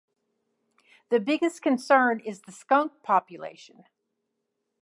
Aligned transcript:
The 1.09 1.19
biggest 1.19 1.61
concern 1.61 2.21
is 2.21 2.41
the 2.41 2.51
skunk 2.51 3.03
population. 3.03 3.83